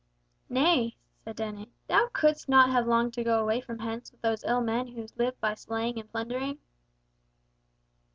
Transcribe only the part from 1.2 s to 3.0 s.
said Dennet, "thou couldst not have